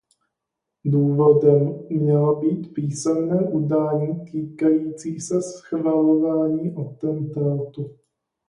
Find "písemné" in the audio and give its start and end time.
2.73-3.39